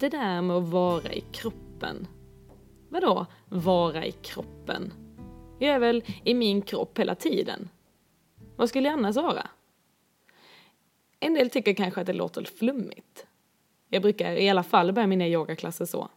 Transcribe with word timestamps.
det 0.00 0.08
där 0.08 0.42
med 0.42 0.56
att 0.56 0.68
vara 0.68 1.12
i 1.12 1.20
kroppen. 1.20 2.06
Vadå 2.88 3.26
vara 3.48 4.06
i 4.06 4.12
kroppen? 4.12 4.92
Jag 5.58 5.74
är 5.74 5.78
väl 5.78 6.04
i 6.24 6.34
min 6.34 6.62
kropp 6.62 6.98
hela 6.98 7.14
tiden. 7.14 7.68
Vad 8.56 8.68
skulle 8.68 8.88
jag 8.88 8.98
annars 8.98 9.16
vara? 9.16 9.48
En 11.20 11.34
del 11.34 11.50
tycker 11.50 11.74
kanske 11.74 12.00
att 12.00 12.06
det 12.06 12.12
låter 12.12 12.44
flummigt. 12.44 13.26
Jag 13.88 14.02
brukar 14.02 14.32
i 14.32 14.48
alla 14.48 14.62
fall 14.62 14.92
börja 14.92 15.06
mina 15.06 15.26
yogaklasser 15.26 15.84
så. 15.84 16.08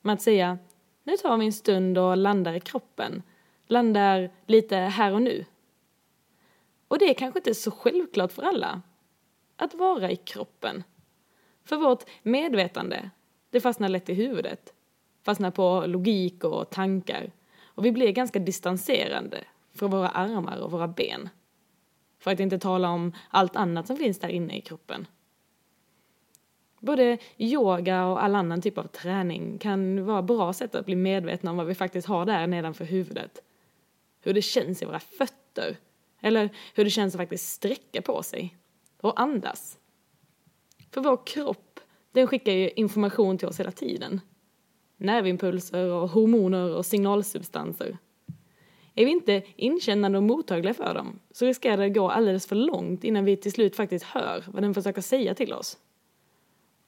Med 0.00 0.12
att 0.14 0.22
säga, 0.22 0.58
nu 1.04 1.16
tar 1.16 1.36
vi 1.36 1.46
en 1.46 1.52
stund 1.52 1.98
och 1.98 2.16
landar 2.16 2.54
i 2.54 2.60
kroppen. 2.60 3.22
Landar 3.66 4.30
lite 4.46 4.76
här 4.76 5.12
och 5.12 5.22
nu. 5.22 5.44
Och 6.88 6.98
det 6.98 7.10
är 7.10 7.14
kanske 7.14 7.38
inte 7.38 7.54
så 7.54 7.70
självklart 7.70 8.32
för 8.32 8.42
alla. 8.42 8.82
Att 9.56 9.74
vara 9.74 10.10
i 10.10 10.16
kroppen. 10.16 10.84
För 11.64 11.76
vårt 11.76 12.04
medvetande, 12.22 13.10
det 13.50 13.60
fastnar 13.60 13.88
lätt 13.88 14.08
i 14.08 14.14
huvudet. 14.14 14.72
Fastnar 15.22 15.50
på 15.50 15.84
logik 15.86 16.44
och 16.44 16.70
tankar. 16.70 17.32
Och 17.64 17.84
vi 17.84 17.92
blir 17.92 18.12
ganska 18.12 18.38
distanserande 18.38 19.44
från 19.74 19.90
våra 19.90 20.08
armar 20.08 20.58
och 20.58 20.70
våra 20.70 20.88
ben. 20.88 21.28
För 22.18 22.30
att 22.30 22.40
inte 22.40 22.58
tala 22.58 22.90
om 22.90 23.12
allt 23.30 23.56
annat 23.56 23.86
som 23.86 23.96
finns 23.96 24.18
där 24.18 24.28
inne 24.28 24.58
i 24.58 24.60
kroppen. 24.60 25.06
Både 26.80 27.18
yoga 27.38 28.06
och 28.06 28.24
all 28.24 28.34
annan 28.34 28.62
typ 28.62 28.78
av 28.78 28.86
träning 28.86 29.58
kan 29.58 30.04
vara 30.04 30.22
bra 30.22 30.52
sätt 30.52 30.74
att 30.74 30.86
bli 30.86 30.96
medvetna 30.96 31.50
om 31.50 31.56
vad 31.56 31.66
vi 31.66 31.74
faktiskt 31.74 32.08
har 32.08 32.26
där 32.26 32.46
nedanför 32.46 32.84
huvudet. 32.84 33.42
Hur 34.20 34.34
det 34.34 34.42
känns 34.42 34.82
i 34.82 34.84
våra 34.84 35.00
fötter. 35.00 35.76
Eller 36.20 36.50
hur 36.74 36.84
det 36.84 36.90
känns 36.90 37.14
att 37.14 37.20
faktiskt 37.20 37.52
sträcka 37.52 38.02
på 38.02 38.22
sig. 38.22 38.56
Och 39.00 39.20
andas. 39.20 39.78
För 40.90 41.00
vår 41.00 41.26
kropp, 41.26 41.65
den 42.16 42.26
skickar 42.26 42.52
ju 42.52 42.70
information 42.70 43.38
till 43.38 43.48
oss 43.48 43.60
hela 43.60 43.70
tiden. 43.70 44.20
Nervimpulser 44.96 45.92
och 45.92 46.08
hormoner 46.08 46.74
och 46.76 46.86
signalsubstanser. 46.86 47.98
Är 48.94 49.04
vi 49.04 49.10
inte 49.10 49.42
inkännande 49.56 50.18
och 50.18 50.24
mottagliga 50.24 50.74
för 50.74 50.94
dem 50.94 51.20
så 51.30 51.46
riskerar 51.46 51.76
det 51.76 51.86
att 51.86 51.94
gå 51.94 52.10
alldeles 52.10 52.46
för 52.46 52.56
långt 52.56 53.04
innan 53.04 53.24
vi 53.24 53.36
till 53.36 53.52
slut 53.52 53.76
faktiskt 53.76 54.04
hör 54.04 54.44
vad 54.46 54.62
den 54.62 54.74
försöker 54.74 55.00
säga 55.00 55.34
till 55.34 55.52
oss. 55.52 55.78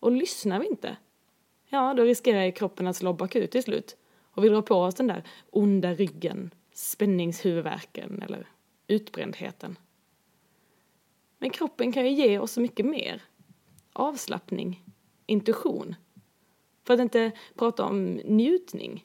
Och 0.01 0.13
lyssnar 0.13 0.61
vi 0.61 0.67
inte, 0.67 0.97
ja 1.69 1.95
då 1.95 2.03
riskerar 2.03 2.51
kroppen 2.51 2.87
att 2.87 2.97
slå 2.97 3.13
bakut 3.13 3.51
till 3.51 3.63
slut 3.63 3.97
och 4.21 4.45
vi 4.45 4.49
drar 4.49 4.63
på 4.63 4.75
oss 4.75 4.95
den 4.95 5.07
där 5.07 5.23
onda 5.51 5.95
ryggen, 5.95 6.51
spänningshuvudvärken 6.73 8.23
eller 8.23 8.49
utbrändheten. 8.87 9.79
Men 11.39 11.51
kroppen 11.51 11.93
kan 11.93 12.05
ju 12.05 12.11
ge 12.11 12.39
oss 12.39 12.53
så 12.53 12.61
mycket 12.61 12.87
mer. 12.87 13.23
Avslappning, 13.93 14.85
intuition. 15.29 15.95
För 16.87 16.95
att 16.95 17.01
inte 17.01 17.33
prata 17.55 17.85
om 17.85 18.21
njutning. 18.25 19.05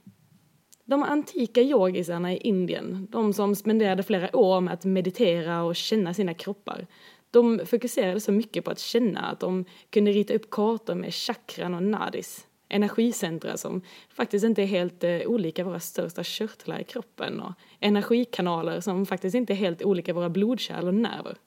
De 0.86 1.04
antika 1.04 1.62
yogisarna 1.62 2.34
i 2.34 2.38
Indien, 2.38 3.08
de 3.12 3.34
som 3.34 3.56
spenderade 3.56 4.04
flera 4.04 4.36
år 4.36 4.62
med 4.62 4.74
att 4.74 4.86
meditera 4.86 5.64
och 5.64 5.76
känna 5.76 6.14
sina 6.14 6.34
kroppar, 6.34 6.88
de 7.32 7.62
fokuserade 7.66 8.20
så 8.20 8.32
mycket 8.32 8.66
på 8.66 8.72
att 8.72 8.80
känna 8.80 9.22
att 9.22 9.40
de 9.40 9.66
kunde 9.90 10.12
rita 10.12 10.34
upp 10.34 10.50
kartor 10.50 10.96
med 10.96 11.14
chakran 11.14 11.74
och 11.74 11.84
nadis, 11.84 12.48
energicentra 12.70 13.58
som 13.58 13.82
faktiskt 14.10 14.46
inte 14.46 14.62
är 14.62 14.66
helt 14.66 15.04
eh, 15.04 15.22
olika 15.26 15.64
våra 15.64 15.80
största 15.80 16.24
körtlar 16.24 16.80
i 16.80 16.84
kroppen 16.84 17.40
och 17.40 17.54
energikanaler 17.80 18.80
som 18.80 19.06
faktiskt 19.06 19.36
inte 19.36 19.54
är 19.54 19.56
helt 19.56 19.82
olika 19.82 20.14
våra 20.14 20.30
blodkärl 20.30 20.88
och 20.88 20.94
nerver. 20.94 21.38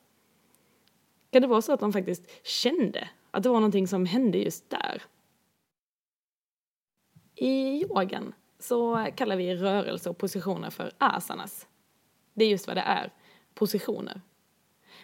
Kan 1.30 1.42
det 1.42 1.48
vara 1.48 1.62
så 1.62 1.72
att 1.72 1.80
de 1.80 1.92
faktiskt 1.92 2.46
kände 2.46 3.08
att 3.36 3.42
det 3.42 3.48
var 3.48 3.60
någonting 3.60 3.88
som 3.88 4.06
hände 4.06 4.38
just 4.38 4.70
där? 4.70 5.02
I 7.34 7.82
yogan 7.82 8.34
så 8.58 9.06
kallar 9.16 9.36
vi 9.36 9.56
rörelse 9.56 10.10
och 10.10 10.18
positioner 10.18 10.70
för 10.70 10.92
asanas. 10.98 11.66
Det 12.34 12.44
är 12.44 12.48
just 12.48 12.66
vad 12.66 12.76
det 12.76 12.80
är, 12.80 13.12
positioner. 13.54 14.20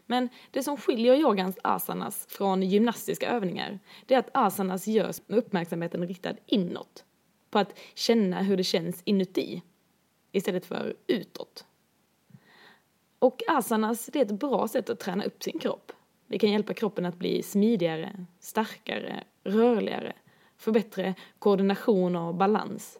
Men 0.06 0.28
det 0.50 0.62
som 0.62 0.76
skiljer 0.76 1.14
yogans 1.14 1.58
asanas 1.64 2.26
från 2.28 2.62
gymnastiska 2.62 3.30
övningar, 3.30 3.78
det 4.06 4.14
är 4.14 4.18
att 4.18 4.30
asanas 4.34 4.86
görs 4.86 5.20
med 5.26 5.38
uppmärksamheten 5.38 6.06
riktad 6.06 6.34
inåt. 6.46 7.04
På 7.50 7.58
att 7.58 7.78
känna 7.94 8.42
hur 8.42 8.56
det 8.56 8.64
känns 8.64 9.02
inuti, 9.04 9.62
istället 10.32 10.66
för 10.66 10.96
utåt. 11.06 11.66
Och 13.18 13.42
asanas, 13.48 14.06
det 14.06 14.18
är 14.18 14.24
ett 14.24 14.40
bra 14.40 14.68
sätt 14.68 14.90
att 14.90 15.00
träna 15.00 15.24
upp 15.24 15.42
sin 15.42 15.58
kropp. 15.58 15.92
Det 16.32 16.38
kan 16.38 16.50
hjälpa 16.50 16.74
kroppen 16.74 17.06
att 17.06 17.18
bli 17.18 17.42
smidigare, 17.42 18.26
starkare, 18.40 19.24
rörligare, 19.44 20.12
få 20.56 20.72
bättre 20.72 21.14
koordination 21.38 22.16
och 22.16 22.34
balans. 22.34 22.98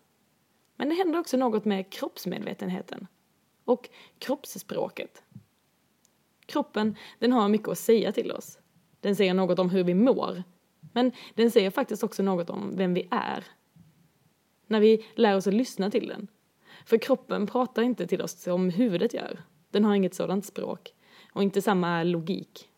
Men 0.77 0.89
det 0.89 0.95
händer 0.95 1.19
också 1.19 1.37
något 1.37 1.65
med 1.65 1.93
kroppsmedvetenheten 1.93 3.07
och 3.65 3.89
kroppsspråket. 4.19 5.23
Kroppen, 6.47 6.97
den 7.19 7.33
har 7.33 7.49
mycket 7.49 7.69
att 7.69 7.79
säga 7.79 8.13
till 8.13 8.33
oss. 8.33 8.59
Den 9.01 9.17
säger 9.17 9.35
något 9.35 9.59
om 9.59 9.71
hur 9.71 9.85
vi 9.85 9.95
mår. 9.95 10.43
Men 10.93 11.13
den 11.35 11.51
säger 11.51 11.71
faktiskt 11.71 12.03
också 12.03 12.23
något 12.23 12.51
om 12.51 12.77
vem 12.77 12.95
vi 12.95 13.09
är. 13.11 13.45
När 14.67 14.81
vi 14.81 15.07
lär 15.15 15.37
oss 15.37 15.47
att 15.47 15.55
lyssna 15.55 15.91
till 15.91 16.09
den. 16.09 16.29
För 16.85 16.99
kroppen 16.99 17.47
pratar 17.47 17.83
inte 17.83 18.07
till 18.07 18.23
oss 18.23 18.43
som 18.43 18.71
huvudet 18.71 19.15
gör. 19.15 19.45
Den 19.71 19.85
har 19.85 19.95
inget 19.95 20.15
sådant 20.15 20.47
språk. 20.47 20.95
Och 21.33 21.43
inte 21.43 21.63
samma 21.63 22.03
logik. 22.03 22.69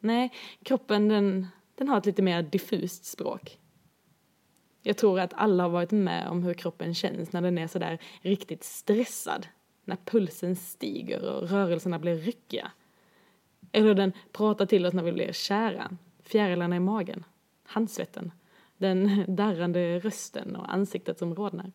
Nej, 0.00 0.32
kroppen 0.62 1.08
den, 1.08 1.46
den 1.74 1.88
har 1.88 1.98
ett 1.98 2.06
lite 2.06 2.22
mer 2.22 2.42
diffust 2.42 3.04
språk. 3.04 3.58
Jag 4.82 4.96
tror 4.96 5.20
att 5.20 5.34
alla 5.34 5.62
har 5.62 5.70
varit 5.70 5.90
med 5.90 6.28
om 6.28 6.42
hur 6.42 6.54
kroppen 6.54 6.94
känns 6.94 7.32
när 7.32 7.42
den 7.42 7.58
är 7.58 7.66
sådär 7.66 7.98
riktigt 8.20 8.64
stressad. 8.64 9.46
När 9.84 9.96
pulsen 10.04 10.56
stiger 10.56 11.24
och 11.24 11.50
rörelserna 11.50 11.98
blir 11.98 12.16
ryckiga. 12.16 12.70
Eller 13.72 13.86
hur 13.86 13.94
den 13.94 14.12
pratar 14.32 14.66
till 14.66 14.86
oss 14.86 14.94
när 14.94 15.02
vi 15.02 15.12
blir 15.12 15.32
kära. 15.32 15.96
Fjärilarna 16.22 16.76
i 16.76 16.80
magen. 16.80 17.24
Handsvetten. 17.62 18.32
Den 18.76 19.24
darrande 19.36 19.98
rösten 19.98 20.56
och 20.56 20.72
ansiktet 20.74 21.18
som 21.18 21.34
rodnar. 21.34 21.72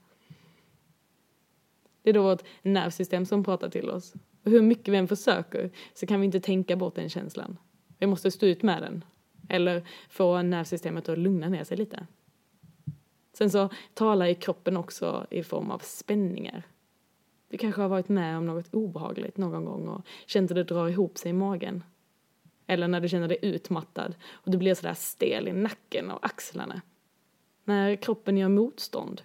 Det 2.04 2.10
är 2.10 2.14
då 2.14 2.24
vårt 2.24 2.44
nervsystem 2.62 3.26
som 3.26 3.44
pratar 3.44 3.70
till 3.70 3.90
oss. 3.90 4.14
Och 4.44 4.52
hur 4.52 4.62
mycket 4.62 4.94
vi 4.94 4.98
än 4.98 5.08
försöker 5.08 5.72
så 5.94 6.06
kan 6.06 6.20
vi 6.20 6.26
inte 6.26 6.40
tänka 6.40 6.76
bort 6.76 6.96
den 6.96 7.10
känslan. 7.10 7.58
Vi 8.04 8.08
måste 8.08 8.32
stå 8.32 8.46
ut 8.46 8.64
med 8.64 8.82
den. 8.82 9.04
Eller 9.50 9.84
få 10.10 10.42
nervsystemet 10.42 11.10
att 11.10 11.18
lugna 11.18 11.50
ner 11.50 11.64
sig 11.64 11.78
lite. 11.78 12.08
Sen 13.34 13.50
så 13.50 13.70
talar 13.94 14.26
i 14.26 14.36
kroppen 14.36 14.78
också 14.78 15.28
i 15.30 15.44
form 15.44 15.72
av 15.72 15.80
spänningar. 15.80 16.64
Du 17.50 17.58
kanske 17.58 17.82
har 17.82 17.90
varit 17.90 18.10
med 18.10 18.38
om 18.38 18.46
något 18.46 18.74
obehagligt 18.74 19.38
någon 19.38 19.66
gång 19.66 19.88
och 19.88 20.02
känt 20.26 20.52
att 20.52 20.56
det 20.56 20.64
drar 20.64 20.90
ihop 20.90 21.18
sig 21.18 21.30
i 21.30 21.34
magen. 21.34 21.84
Eller 22.68 22.88
när 22.88 23.02
du 23.02 23.10
känner 23.10 23.28
dig 23.28 23.38
utmattad 23.42 24.16
och 24.32 24.52
du 24.52 24.58
blir 24.58 24.74
sådär 24.74 24.94
stel 24.94 25.48
i 25.48 25.54
nacken 25.54 26.12
och 26.12 26.26
axlarna. 26.26 26.82
När 27.64 27.96
kroppen 27.96 28.38
gör 28.38 28.50
motstånd. 28.50 29.22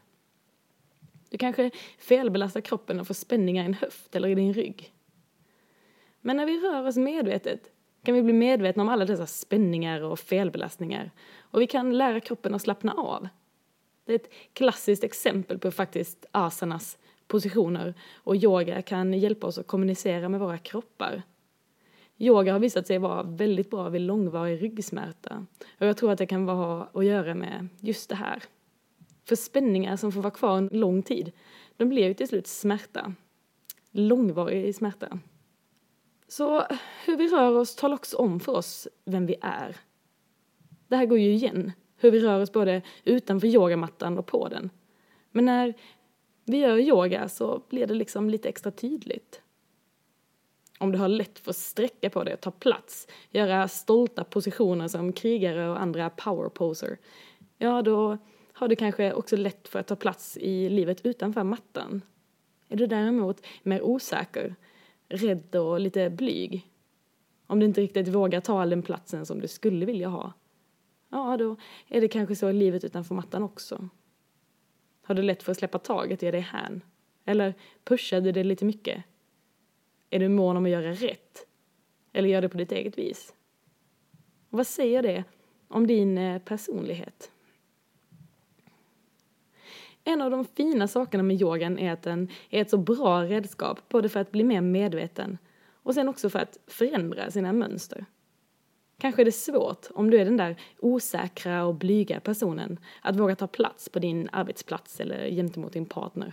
Du 1.31 1.39
kanske 1.39 1.71
felbelastar 1.99 2.61
kroppen 2.61 3.01
och 3.01 3.07
får 3.07 3.15
spänningar 3.15 3.63
i 3.63 3.67
en 3.67 3.75
höft 3.75 4.17
eller 4.17 4.29
i 4.29 4.35
din 4.35 4.55
rygg. 4.55 4.93
Men 6.21 6.37
när 6.37 6.47
vi 6.47 6.61
rör 6.61 6.87
oss 6.87 6.97
medvetet 6.97 7.73
kan 8.03 8.15
vi 8.15 8.23
bli 8.23 8.33
medvetna 8.33 8.83
om 8.83 8.89
alla 8.89 9.05
dessa 9.05 9.27
spänningar 9.27 10.01
och 10.01 10.19
felbelastningar 10.19 11.11
och 11.41 11.61
vi 11.61 11.67
kan 11.67 11.99
lära 11.99 12.21
kroppen 12.21 12.55
att 12.55 12.63
slappna 12.63 12.93
av. 12.93 13.29
Det 14.05 14.13
är 14.13 14.17
ett 14.17 14.33
klassiskt 14.53 15.05
exempel 15.05 15.59
på 15.59 15.71
faktiskt 15.71 16.27
asanas 16.31 16.99
positioner 17.27 17.95
och 18.15 18.37
yoga 18.37 18.83
kan 18.83 19.13
hjälpa 19.15 19.47
oss 19.47 19.59
att 19.59 19.67
kommunicera 19.67 20.29
med 20.29 20.41
våra 20.41 20.59
kroppar. 20.59 21.23
Yoga 22.19 22.53
har 22.53 22.61
visat 22.61 22.87
sig 22.87 22.99
vara 22.99 23.23
väldigt 23.23 23.71
bra 23.71 23.89
vid 23.89 24.01
långvarig 24.01 24.63
ryggsmärta 24.63 25.47
och 25.79 25.87
jag 25.87 25.97
tror 25.97 26.13
att 26.13 26.19
det 26.19 26.27
kan 26.27 26.47
vara 26.47 26.89
att 26.93 27.05
göra 27.05 27.35
med 27.35 27.69
just 27.81 28.09
det 28.09 28.17
här. 28.17 28.43
För 29.25 29.37
spänningar 29.37 29.97
som 29.97 30.13
får 30.13 30.23
vara 30.23 30.35
kvar 30.35 30.59
en 30.59 30.69
lång 30.73 31.03
tid, 31.03 31.33
de 31.77 31.89
blir 31.89 32.07
ju 32.07 32.15
till 32.15 32.29
slut 32.29 32.47
smärta. 32.47 33.15
Långvarig 33.91 34.75
smärta. 34.75 35.19
Så 36.29 36.67
hur 37.05 37.17
vi 37.17 37.29
rör 37.29 37.59
oss 37.59 37.77
talar 37.77 37.95
också 37.95 38.17
om 38.17 38.41
för 38.41 38.53
oss 38.53 38.89
vem 39.05 39.27
vi 39.27 39.37
är. 39.41 39.77
Det 40.89 40.97
här 40.97 41.07
går 41.07 41.19
ju 41.19 41.33
igen, 41.33 41.73
hur 41.97 42.11
vi 42.11 42.21
rör 42.21 42.41
oss 42.41 42.53
både 42.53 42.83
utanför 43.05 43.47
yogamattan 43.47 44.19
och 44.19 44.27
på 44.27 44.49
den. 44.49 44.71
Men 45.31 45.45
när 45.45 45.75
vi 46.45 46.59
gör 46.59 46.79
yoga 46.79 47.29
så 47.29 47.63
blir 47.69 47.87
det 47.87 47.95
liksom 47.95 48.31
lite 48.31 48.49
extra 48.49 48.71
tydligt. 48.71 49.43
Om 50.79 50.93
du 50.93 50.99
har 50.99 51.09
lätt 51.09 51.39
för 51.39 51.51
att 51.51 51.57
sträcka 51.57 52.11
på 52.11 52.25
dig 52.25 52.35
och 52.35 52.41
ta 52.41 52.51
plats, 52.51 53.09
göra 53.31 53.69
stolta 53.69 54.25
positioner 54.25 54.89
som 54.89 55.13
krigare 55.13 55.71
och 55.71 55.81
andra 55.83 56.11
powerposer, 56.11 56.99
ja 57.59 57.83
då 57.83 58.19
har 58.53 58.69
du 58.69 58.77
kanske 58.77 59.13
också 59.13 59.37
lätt 59.37 59.69
för 59.69 59.79
att 59.79 59.87
ta 59.87 59.97
plats 59.97 60.37
i 60.37 60.69
livet 60.69 61.07
utanför 61.07 61.45
mattan. 61.45 62.03
Är 62.69 62.77
du 62.77 62.87
däremot 62.87 63.47
mer 63.63 63.83
osäker, 63.83 64.55
rädd 65.09 65.57
och 65.57 65.81
lite 65.81 66.11
blyg, 66.11 66.71
om 67.47 67.61
du 67.61 67.67
inte 67.67 67.81
riktigt 67.81 68.09
vågar 68.09 68.41
ta 68.41 68.63
all 68.63 68.71
den 68.71 68.83
platsen 68.83 69.27
som 69.27 69.41
du 69.41 69.49
skulle 69.49 69.87
vilja 69.87 70.09
ha, 70.09 70.33
ja 71.09 71.37
då 71.37 71.57
är 71.89 72.01
det 72.01 72.09
kanske 72.09 72.37
så 72.37 72.51
i 72.51 72.53
livet 72.53 72.85
utanför 72.85 73.15
mattan 73.15 73.43
också. 73.43 73.89
Har 75.03 75.15
du 75.15 75.23
lätt 75.23 75.43
för 75.43 75.53
att 75.53 75.59
släppa 75.59 75.79
taget 75.79 76.19
och 76.19 76.23
ge 76.23 76.31
dig 76.31 76.41
hän? 76.41 76.81
Eller 77.25 77.55
pushar 77.85 78.21
du 78.21 78.33
det 78.33 78.45
lite 78.45 78.65
mycket? 78.65 79.05
Är 80.11 80.19
du 80.19 80.29
mån 80.29 80.57
om 80.57 80.65
att 80.65 80.71
göra 80.71 80.93
rätt? 80.93 81.47
Eller 82.13 82.29
gör 82.29 82.43
det 82.43 82.49
på 82.49 82.59
ditt 82.59 82.73
eget 82.73 82.99
vis? 82.99 83.35
Och 84.51 84.59
vad 84.59 84.67
säger 84.67 85.03
det 85.03 85.25
om 85.69 85.87
din 85.87 86.19
eh, 86.19 86.43
personlighet? 86.43 87.31
En 90.09 90.23
av 90.23 90.31
de 90.31 90.45
fina 90.45 90.89
sakerna 90.89 91.23
med 91.23 91.43
yogan 91.43 91.79
är 91.79 91.93
att 91.93 92.03
den 92.03 92.29
är 92.51 92.63
ett 92.63 92.71
så 92.71 92.77
bra 92.77 93.25
redskap 93.25 93.89
både 93.89 94.09
för 94.09 94.21
att 94.21 94.33
bli 94.33 94.45
mer 94.45 94.61
medveten 94.61 95.39
och 95.73 95.95
sen 95.95 96.09
också 96.09 96.31
för 96.31 96.39
att 96.39 96.59
förändra 96.67 97.31
sina 97.31 97.53
mönster. 97.53 98.05
Kanske 98.99 99.23
är 99.23 99.25
det 99.25 99.33
svårt, 99.33 99.87
om 99.95 100.11
du 100.11 100.21
är 100.21 100.25
den 100.25 100.37
där 100.37 100.57
osäkra 100.79 101.65
och 101.65 101.75
blyga 101.75 102.21
personen, 102.21 102.79
att 103.03 103.17
våga 103.17 103.37
ta 103.37 103.47
plats 103.47 103.89
på 103.89 103.99
din 103.99 104.29
arbetsplats 104.33 105.01
eller 105.01 105.31
gentemot 105.31 105.73
din 105.73 105.87
partner. 105.87 106.33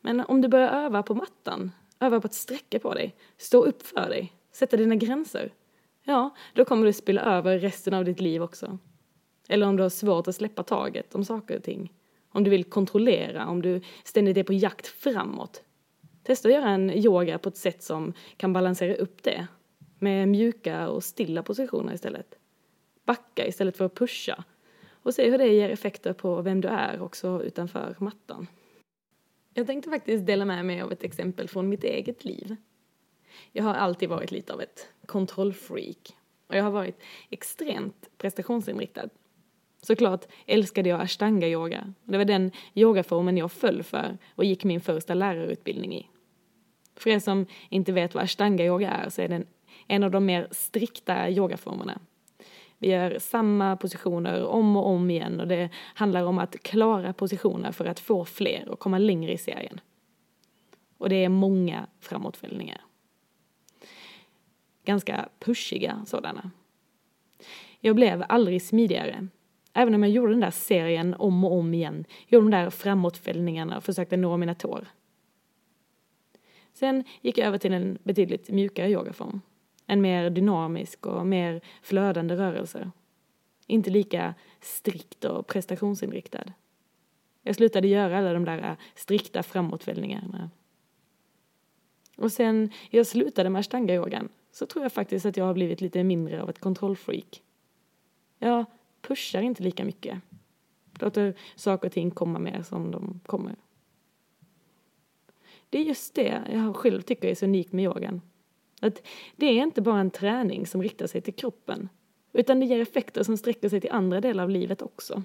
Men 0.00 0.20
om 0.20 0.40
du 0.40 0.48
börjar 0.48 0.68
öva 0.68 1.02
på 1.02 1.14
mattan, 1.14 1.70
öva 2.00 2.20
på 2.20 2.26
att 2.26 2.34
sträcka 2.34 2.78
på 2.78 2.94
dig, 2.94 3.14
stå 3.36 3.64
upp 3.64 3.82
för 3.82 4.08
dig, 4.08 4.32
sätta 4.52 4.76
dina 4.76 4.94
gränser, 4.94 5.52
ja, 6.04 6.30
då 6.54 6.64
kommer 6.64 6.86
du 6.86 6.92
spilla 6.92 7.20
över 7.20 7.58
resten 7.58 7.94
av 7.94 8.04
ditt 8.04 8.20
liv 8.20 8.42
också. 8.42 8.78
Eller 9.48 9.66
om 9.66 9.76
du 9.76 9.82
har 9.82 9.90
svårt 9.90 10.28
att 10.28 10.36
släppa 10.36 10.62
taget 10.62 11.14
om 11.14 11.24
saker 11.24 11.56
och 11.56 11.62
ting. 11.62 11.92
Om 12.38 12.44
du 12.44 12.50
vill 12.50 12.64
kontrollera, 12.64 13.46
om 13.46 13.62
du 13.62 13.80
ständigt 14.04 14.36
är 14.36 14.42
på 14.42 14.52
jakt 14.52 14.86
framåt. 14.86 15.62
Testa 16.22 16.48
att 16.48 16.54
göra 16.54 16.70
en 16.70 16.90
yoga 16.90 17.38
på 17.38 17.48
ett 17.48 17.56
sätt 17.56 17.82
som 17.82 18.12
kan 18.36 18.52
balansera 18.52 18.94
upp 18.94 19.22
det 19.22 19.46
med 19.98 20.28
mjuka 20.28 20.88
och 20.88 21.04
stilla 21.04 21.42
positioner 21.42 21.94
istället. 21.94 22.34
Backa 23.04 23.46
istället 23.46 23.76
för 23.76 23.84
att 23.84 23.94
pusha 23.94 24.44
och 24.90 25.14
se 25.14 25.30
hur 25.30 25.38
det 25.38 25.46
ger 25.46 25.70
effekter 25.70 26.12
på 26.12 26.42
vem 26.42 26.60
du 26.60 26.68
är 26.68 27.00
också 27.02 27.42
utanför 27.42 27.96
mattan. 27.98 28.46
Jag 29.54 29.66
tänkte 29.66 29.90
faktiskt 29.90 30.26
dela 30.26 30.44
med 30.44 30.64
mig 30.64 30.82
av 30.82 30.92
ett 30.92 31.04
exempel 31.04 31.48
från 31.48 31.68
mitt 31.68 31.84
eget 31.84 32.24
liv. 32.24 32.56
Jag 33.52 33.64
har 33.64 33.74
alltid 33.74 34.08
varit 34.08 34.30
lite 34.30 34.52
av 34.52 34.60
ett 34.60 34.88
kontrollfreak 35.06 36.16
och 36.46 36.56
jag 36.56 36.64
har 36.64 36.70
varit 36.70 37.00
extremt 37.30 38.08
prestationsinriktad. 38.18 39.08
Såklart 39.82 40.26
älskade 40.46 40.88
jag 40.88 41.00
ashtanga-yoga. 41.00 41.94
Det 42.04 42.18
var 42.18 42.24
den 42.24 42.50
yogaformen 42.74 43.36
jag 43.36 43.52
föll 43.52 43.82
för 43.82 44.18
och 44.34 44.44
gick 44.44 44.64
min 44.64 44.80
första 44.80 45.14
lärarutbildning 45.14 45.94
i. 45.94 46.06
För 46.96 47.10
er 47.10 47.18
som 47.18 47.46
inte 47.68 47.92
vet 47.92 48.14
vad 48.14 48.24
ashtanga-yoga 48.24 48.90
är 48.90 49.08
så 49.08 49.22
är 49.22 49.28
den 49.28 49.46
en 49.86 50.02
av 50.02 50.10
de 50.10 50.26
mer 50.26 50.48
strikta 50.50 51.30
yogaformerna. 51.30 52.00
Vi 52.78 52.90
gör 52.90 53.18
samma 53.18 53.76
positioner 53.76 54.44
om 54.44 54.76
och 54.76 54.86
om 54.86 55.10
igen 55.10 55.40
och 55.40 55.48
det 55.48 55.70
handlar 55.94 56.24
om 56.24 56.38
att 56.38 56.62
klara 56.62 57.12
positioner 57.12 57.72
för 57.72 57.84
att 57.84 58.00
få 58.00 58.24
fler 58.24 58.68
och 58.68 58.78
komma 58.78 58.98
längre 58.98 59.32
i 59.32 59.38
serien. 59.38 59.80
Och 60.98 61.08
det 61.08 61.24
är 61.24 61.28
många 61.28 61.86
framåtfällningar. 62.00 62.80
Ganska 64.84 65.28
pushiga 65.38 66.04
sådana. 66.06 66.50
Jag 67.80 67.96
blev 67.96 68.24
aldrig 68.28 68.62
smidigare. 68.62 69.28
Även 69.78 69.94
om 69.94 70.02
jag 70.02 70.12
gjorde 70.12 70.32
den 70.32 70.40
där 70.40 70.50
serien 70.50 71.14
om 71.14 71.44
och 71.44 71.52
om 71.52 71.74
igen, 71.74 72.04
gjorde 72.26 72.46
de 72.46 72.50
där 72.50 72.70
framåtfällningarna 72.70 73.76
och 73.76 73.84
försökte 73.84 74.16
nå 74.16 74.36
mina 74.36 74.54
tår. 74.54 74.86
Sen 76.72 77.04
gick 77.20 77.38
jag 77.38 77.46
över 77.46 77.58
till 77.58 77.72
en 77.72 77.98
betydligt 78.02 78.50
mjukare 78.50 78.90
yogaform 78.90 79.40
en 79.86 80.00
mer 80.00 80.30
dynamisk 80.30 81.06
och 81.06 81.26
mer 81.26 81.60
flödande 81.82 82.36
rörelse. 82.36 82.90
Inte 83.66 83.90
lika 83.90 84.34
strikt 84.60 85.24
och 85.24 85.46
prestationsinriktad. 85.46 86.52
Jag 87.42 87.56
slutade 87.56 87.88
göra 87.88 88.18
alla 88.18 88.32
de 88.32 88.44
där 88.44 88.58
äh, 88.58 88.76
strikta 88.94 89.42
framåtvällningarna. 89.42 90.50
Och 92.16 92.32
sen 92.32 92.70
jag 92.90 93.06
slutade 93.06 93.50
med 93.50 93.60
ashtanga-yogan 93.60 94.28
så 94.52 94.66
tror 94.66 94.84
jag 94.84 94.92
faktiskt 94.92 95.26
att 95.26 95.36
jag 95.36 95.44
har 95.44 95.54
blivit 95.54 95.80
lite 95.80 96.04
mindre 96.04 96.42
av 96.42 96.50
ett 96.50 96.58
kontrollfreak. 96.58 97.42
Jag 98.38 98.64
pushar 99.00 99.42
inte 99.42 99.62
lika 99.62 99.84
mycket. 99.84 100.20
Låter 101.00 101.34
saker 101.56 101.88
och 101.88 101.92
ting 101.92 102.10
komma 102.10 102.38
mer 102.38 102.62
som 102.62 102.90
de 102.90 103.20
kommer. 103.26 103.56
Det 105.70 105.78
är 105.78 105.82
just 105.82 106.14
det 106.14 106.42
jag 106.52 106.76
själv 106.76 107.02
tycker 107.02 107.28
är 107.28 107.34
så 107.34 107.44
unikt 107.44 107.72
med 107.72 107.84
yogan. 107.84 108.20
Att 108.80 109.06
det 109.36 109.46
är 109.46 109.62
inte 109.62 109.82
bara 109.82 110.00
en 110.00 110.10
träning 110.10 110.66
som 110.66 110.82
riktar 110.82 111.06
sig 111.06 111.20
till 111.20 111.34
kroppen, 111.34 111.88
utan 112.32 112.60
det 112.60 112.66
ger 112.66 112.80
effekter 112.80 113.22
som 113.22 113.36
sträcker 113.36 113.68
sig 113.68 113.80
till 113.80 113.90
andra 113.90 114.20
delar 114.20 114.42
av 114.44 114.50
livet 114.50 114.82
också. 114.82 115.22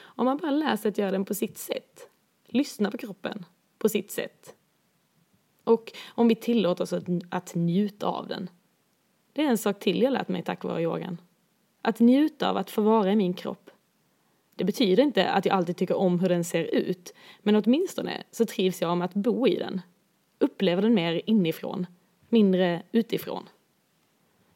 Om 0.00 0.24
man 0.24 0.36
bara 0.36 0.50
lär 0.50 0.76
sig 0.76 0.88
att 0.88 0.98
göra 0.98 1.10
den 1.10 1.24
på 1.24 1.34
sitt 1.34 1.58
sätt, 1.58 2.08
lyssna 2.46 2.90
på 2.90 2.98
kroppen 2.98 3.44
på 3.78 3.88
sitt 3.88 4.10
sätt, 4.10 4.54
och 5.64 5.92
om 6.08 6.28
vi 6.28 6.34
tillåter 6.34 6.84
oss 6.84 6.92
att, 6.92 7.04
att 7.30 7.54
njuta 7.54 8.06
av 8.06 8.26
den. 8.28 8.50
Det 9.32 9.42
är 9.42 9.48
en 9.48 9.58
sak 9.58 9.80
till 9.80 10.02
jag 10.02 10.12
lärt 10.12 10.28
mig 10.28 10.42
tack 10.42 10.64
vare 10.64 10.82
yogan. 10.82 11.20
Att 11.82 12.00
njuta 12.00 12.50
av 12.50 12.56
att 12.56 12.70
få 12.70 12.82
vara 12.82 13.12
i 13.12 13.16
min 13.16 13.34
kropp. 13.34 13.70
Det 14.54 14.64
betyder 14.64 15.02
inte 15.02 15.30
att 15.30 15.44
jag 15.44 15.56
alltid 15.56 15.76
tycker 15.76 15.96
om 15.96 16.20
hur 16.20 16.28
den 16.28 16.44
ser 16.44 16.64
ut, 16.64 17.14
men 17.42 17.56
åtminstone 17.56 18.22
så 18.30 18.46
trivs 18.46 18.82
jag 18.82 18.90
om 18.90 19.02
att 19.02 19.14
bo 19.14 19.46
i 19.46 19.56
den 19.56 19.80
upplever 20.40 20.82
den 20.82 20.94
mer 20.94 21.22
inifrån, 21.26 21.86
mindre 22.28 22.82
utifrån. 22.92 23.48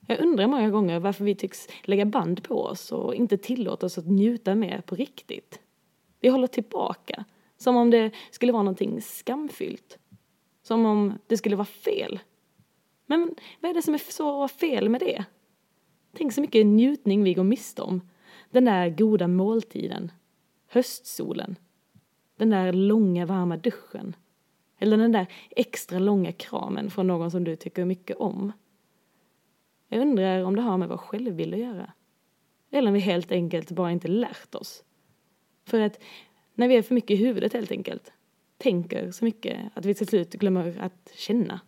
Jag 0.06 0.20
undrar 0.20 0.46
många 0.46 0.70
gånger 0.70 0.98
varför 0.98 1.24
vi 1.24 1.34
tycks 1.34 1.68
lägga 1.82 2.04
band 2.04 2.42
på 2.42 2.64
oss 2.64 2.92
och 2.92 3.14
inte 3.14 3.36
tillåta 3.36 3.86
oss 3.86 3.98
att 3.98 4.06
njuta 4.06 4.54
mer 4.54 4.80
på 4.80 4.94
riktigt. 4.94 5.60
Vi 6.20 6.28
håller 6.28 6.46
tillbaka, 6.46 7.24
som 7.56 7.76
om 7.76 7.90
det 7.90 8.10
skulle 8.30 8.52
vara 8.52 8.62
någonting 8.62 9.00
skamfyllt. 9.00 9.98
Som 10.62 10.86
om 10.86 11.14
det 11.26 11.36
skulle 11.36 11.56
vara 11.56 11.64
fel. 11.64 12.20
Men 13.06 13.34
vad 13.60 13.70
är 13.70 13.74
det 13.74 13.82
som 13.82 13.94
är 13.94 14.12
så 14.12 14.48
fel 14.48 14.88
med 14.88 15.00
det? 15.00 15.24
Tänk 16.14 16.32
så 16.32 16.40
mycket 16.40 16.66
njutning 16.66 17.22
vi 17.22 17.34
går 17.34 17.44
miste 17.44 17.82
om. 17.82 18.00
Den 18.50 18.64
där 18.64 18.90
goda 18.90 19.28
måltiden. 19.28 20.12
Höstsolen. 20.68 21.56
Den 22.36 22.50
där 22.50 22.72
långa 22.72 23.26
varma 23.26 23.56
duschen. 23.56 24.16
Eller 24.78 24.96
den 24.96 25.12
där 25.12 25.26
extra 25.50 25.98
långa 25.98 26.32
kramen 26.32 26.90
från 26.90 27.06
någon 27.06 27.30
som 27.30 27.44
du 27.44 27.56
tycker 27.56 27.84
mycket 27.84 28.16
om. 28.16 28.52
Jag 29.88 30.00
undrar 30.00 30.44
om 30.44 30.56
det 30.56 30.62
har 30.62 30.78
med 30.78 30.88
vår 30.88 30.96
självbild 30.96 31.54
att 31.54 31.60
göra. 31.60 31.92
Eller 32.70 32.88
om 32.88 32.94
vi 32.94 33.00
helt 33.00 33.32
enkelt 33.32 33.70
bara 33.70 33.92
inte 33.92 34.08
lärt 34.08 34.54
oss. 34.54 34.84
För 35.64 35.80
att 35.80 36.02
när 36.54 36.68
vi 36.68 36.76
är 36.76 36.82
för 36.82 36.94
mycket 36.94 37.10
i 37.10 37.16
huvudet 37.16 37.52
helt 37.52 37.70
enkelt, 37.70 38.12
tänker 38.56 39.10
så 39.10 39.24
mycket 39.24 39.60
att 39.74 39.84
vi 39.84 39.94
till 39.94 40.06
slut 40.06 40.32
glömmer 40.32 40.78
att 40.80 41.12
känna. 41.14 41.60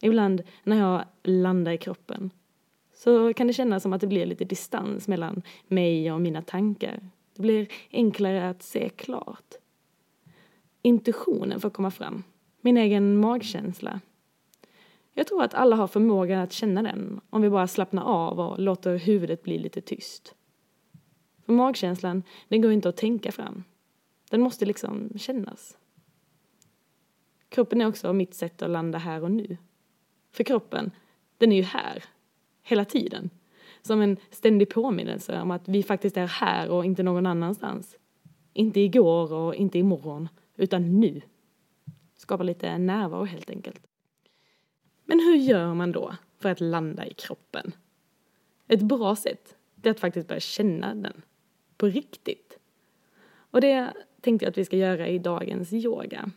Ibland 0.00 0.42
när 0.62 0.78
jag 0.78 1.04
landar 1.22 1.72
i 1.72 1.78
kroppen 1.78 2.30
så 3.04 3.34
kan 3.34 3.46
det 3.46 3.52
kännas 3.52 3.82
som 3.82 3.92
att 3.92 4.00
det 4.00 4.06
blir 4.06 4.26
lite 4.26 4.44
distans 4.44 5.08
mellan 5.08 5.42
mig 5.68 6.12
och 6.12 6.20
mina 6.20 6.42
tankar. 6.42 7.00
Det 7.34 7.42
blir 7.42 7.68
enklare 7.90 8.48
att 8.48 8.62
se 8.62 8.88
klart 8.88 9.54
intuitionen 10.84 11.60
får 11.60 11.70
komma 11.70 11.90
fram. 11.90 12.24
Min 12.60 12.76
egen 12.76 13.20
magkänsla. 13.20 14.00
Jag 15.14 15.26
tror 15.26 15.42
att 15.42 15.54
alla 15.54 15.76
har 15.76 15.86
förmågan 15.86 16.40
att 16.40 16.52
känna 16.52 16.82
den 16.82 17.20
om 17.30 17.42
vi 17.42 17.50
bara 17.50 17.66
slappnar 17.66 18.02
av 18.02 18.40
och 18.40 18.58
låter 18.58 18.96
huvudet 18.96 19.42
bli 19.42 19.58
lite 19.58 19.80
tyst. 19.80 20.34
För 21.46 21.52
magkänslan, 21.52 22.22
den 22.48 22.62
går 22.62 22.72
inte 22.72 22.88
att 22.88 22.96
tänka 22.96 23.32
fram. 23.32 23.64
Den 24.30 24.40
måste 24.40 24.64
liksom 24.64 25.10
kännas. 25.16 25.76
Kroppen 27.48 27.80
är 27.80 27.86
också 27.86 28.12
mitt 28.12 28.34
sätt 28.34 28.62
att 28.62 28.70
landa 28.70 28.98
här 28.98 29.22
och 29.22 29.30
nu. 29.30 29.56
För 30.30 30.44
kroppen, 30.44 30.90
den 31.38 31.52
är 31.52 31.56
ju 31.56 31.62
här, 31.62 32.04
hela 32.64 32.84
tiden. 32.84 33.30
Som 33.82 34.00
en 34.00 34.16
ständig 34.30 34.70
påminnelse 34.70 35.40
om 35.40 35.50
att 35.50 35.68
vi 35.68 35.82
faktiskt 35.82 36.16
är 36.16 36.26
här 36.26 36.70
och 36.70 36.84
inte 36.84 37.02
någon 37.02 37.26
annanstans. 37.26 37.96
Inte 38.52 38.80
igår 38.80 39.32
och 39.32 39.54
inte 39.54 39.78
imorgon 39.78 40.28
utan 40.56 41.00
nu. 41.00 41.20
Skapa 42.16 42.42
lite 42.42 42.78
närvaro 42.78 43.24
helt 43.24 43.50
enkelt. 43.50 43.86
Men 45.04 45.20
hur 45.20 45.36
gör 45.36 45.74
man 45.74 45.92
då 45.92 46.14
för 46.38 46.48
att 46.48 46.60
landa 46.60 47.06
i 47.06 47.14
kroppen? 47.14 47.74
Ett 48.68 48.82
bra 48.82 49.16
sätt 49.16 49.56
är 49.82 49.90
att 49.90 50.00
faktiskt 50.00 50.28
börja 50.28 50.40
känna 50.40 50.94
den 50.94 51.22
på 51.76 51.86
riktigt. 51.86 52.58
Och 53.34 53.60
det 53.60 53.92
tänkte 54.20 54.44
jag 54.44 54.50
att 54.50 54.58
vi 54.58 54.64
ska 54.64 54.76
göra 54.76 55.08
i 55.08 55.18
dagens 55.18 55.72
yoga. 55.72 56.30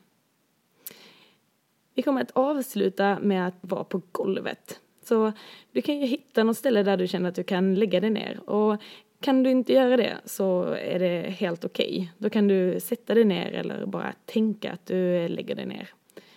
Vi 1.94 2.02
kommer 2.02 2.22
att 2.22 2.32
avsluta 2.32 3.20
med 3.20 3.48
att 3.48 3.56
vara 3.62 3.84
på 3.84 4.02
golvet. 4.12 4.82
Så 5.08 5.34
du 5.72 5.82
kan 5.82 6.00
ju 6.00 6.06
hitta 6.06 6.44
något 6.44 6.58
ställe 6.58 6.84
där 6.84 6.98
du 6.98 7.08
känner 7.08 7.30
att 7.30 7.36
du 7.36 7.44
kan 7.44 7.76
lägga 7.76 8.00
dig 8.00 8.10
ner. 8.10 8.50
Och 8.50 8.82
kan 9.20 9.44
du 9.44 9.50
inte 9.50 9.74
göra 9.74 9.98
det 9.98 10.18
så 10.26 10.64
är 10.64 11.00
det 11.00 11.30
helt 11.30 11.66
okej. 11.66 11.96
Okay. 11.96 12.08
Då 12.18 12.30
kan 12.30 12.48
du 12.48 12.80
sätta 12.80 13.14
dig 13.14 13.24
ner 13.24 13.52
eller 13.52 13.86
bara 13.86 14.14
tänka 14.26 14.72
att 14.72 14.86
du 14.86 15.28
lägger 15.28 15.56
dig 15.56 15.66
ner. 15.66 15.90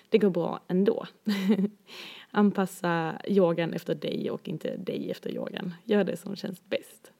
Det 0.08 0.18
går 0.18 0.30
bra 0.30 0.60
ändå. 0.68 1.06
Anpassa 2.30 3.20
yogan 3.26 3.72
efter 3.72 3.94
dig 3.94 4.30
och 4.30 4.48
inte 4.48 4.76
dig 4.76 5.10
efter 5.10 5.30
yogan. 5.30 5.74
Gör 5.84 6.04
det 6.04 6.16
som 6.16 6.36
känns 6.36 6.64
bäst. 6.64 7.12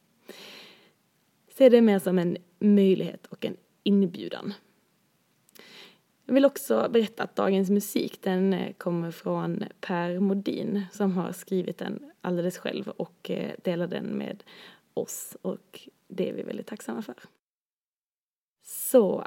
Se 1.49 1.69
det 1.69 1.81
mer 1.81 1.99
som 1.99 2.19
en 2.19 2.37
möjlighet 2.59 3.27
och 3.27 3.45
en 3.45 3.57
inbjudan. 3.83 4.53
Jag 6.31 6.35
vill 6.35 6.45
också 6.45 6.89
berätta 6.93 7.23
att 7.23 7.37
dagens 7.37 7.71
musik 7.71 8.23
den 8.23 8.53
eh, 8.53 8.73
kommer 8.73 9.11
från 9.11 9.65
Per 9.81 10.19
Modin 10.21 10.83
som 10.93 11.13
har 11.13 11.33
skrivit 11.33 11.79
den 11.79 12.11
alldeles 12.21 12.59
själv 12.59 12.89
och 12.89 13.31
eh, 13.31 13.53
delar 13.65 13.87
den 13.87 14.05
med 14.05 14.43
oss 14.95 15.37
och 15.43 15.89
det 16.09 16.29
är 16.29 16.35
vi 16.35 16.43
väldigt 16.43 16.67
tacksamma 16.67 17.03
för. 17.03 17.15
Så, 18.67 19.27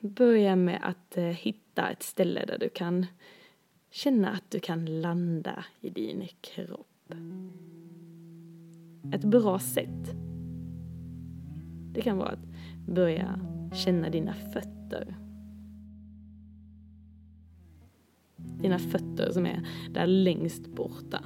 börja 0.00 0.56
med 0.56 0.80
att 0.82 1.16
eh, 1.16 1.24
hitta 1.24 1.90
ett 1.90 2.02
ställe 2.02 2.44
där 2.44 2.58
du 2.58 2.68
kan 2.68 3.06
känna 3.90 4.30
att 4.30 4.50
du 4.50 4.60
kan 4.60 5.00
landa 5.00 5.64
i 5.80 5.90
din 5.90 6.28
kropp. 6.40 7.12
Ett 9.14 9.24
bra 9.24 9.58
sätt 9.58 10.14
det 11.94 12.02
kan 12.02 12.18
vara 12.18 12.28
att 12.28 12.46
börja 12.86 13.40
känna 13.72 14.10
dina 14.10 14.34
fötter. 14.34 15.23
Dina 18.60 18.78
fötter 18.78 19.30
som 19.32 19.46
är 19.46 19.66
där 19.90 20.06
längst 20.06 20.66
borta. 20.66 21.20